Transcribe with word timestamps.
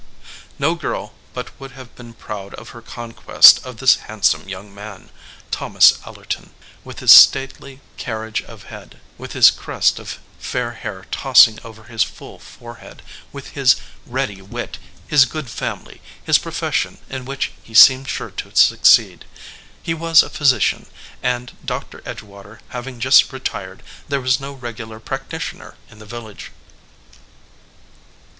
No 0.57 0.73
girl 0.73 1.13
but 1.35 1.59
would 1.59 1.73
have 1.73 1.93
been 1.95 2.15
proud 2.15 2.55
of 2.55 2.69
her 2.69 2.81
conquest 2.81 3.63
of 3.63 3.77
this 3.77 3.97
handsome 3.97 4.49
young 4.49 4.73
man, 4.73 5.11
Thomas 5.51 5.99
Ellerton, 6.07 6.53
with 6.83 7.01
his 7.01 7.11
stately 7.13 7.81
carriage 7.97 8.41
of 8.41 8.63
head, 8.63 8.99
with 9.19 9.33
his 9.33 9.51
crest 9.51 9.99
of 9.99 10.17
fair 10.39 10.71
hair 10.71 11.05
tossing 11.11 11.59
over 11.63 11.83
his 11.83 12.01
full 12.01 12.39
fore 12.39 12.77
head, 12.77 13.03
with 13.31 13.49
his 13.49 13.75
ready 14.07 14.41
wit, 14.41 14.79
his 15.07 15.25
good 15.25 15.51
family, 15.51 16.01
his 16.23 16.39
pro 16.39 16.51
fession 16.51 16.97
in 17.07 17.23
which 17.25 17.51
he 17.61 17.75
seemed 17.75 18.07
sure 18.09 18.31
to 18.31 18.55
succeed. 18.55 19.23
He 19.83 19.93
was 19.93 20.23
a 20.23 20.31
physician, 20.31 20.87
and, 21.21 21.51
Doctor 21.63 21.99
Edgewater 22.07 22.59
having 22.69 22.99
just 22.99 23.31
retired, 23.31 23.83
there 24.09 24.19
was 24.19 24.39
no 24.39 24.53
regular 24.53 24.99
practitioner 24.99 25.75
in 25.91 25.99
the 25.99 26.07
village. 26.07 26.49